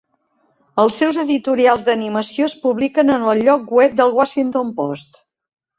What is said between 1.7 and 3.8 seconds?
d'animació es publiquen en el lloc